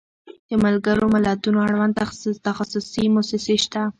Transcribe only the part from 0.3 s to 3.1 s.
د ملګرو ملتونو اړوند تخصصي